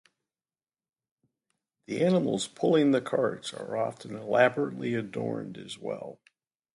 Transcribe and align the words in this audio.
The 1.85 2.03
animals 2.03 2.47
pulling 2.47 2.89
the 2.89 3.01
carts 3.03 3.53
are 3.53 3.77
often 3.77 4.15
elaborately 4.15 4.95
adorned 4.95 5.59
as 5.59 5.77
well. 5.77 6.19